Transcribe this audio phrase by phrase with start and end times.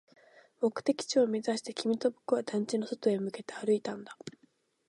[0.61, 4.17] 目的地を目指して、君と僕は団地の外へ向けて歩いたんだ